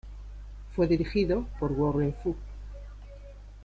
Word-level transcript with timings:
Fue 0.75 0.87
dirigido 0.87 1.45
por 1.59 1.73
Warren 1.73 2.15
Fu. 2.23 2.35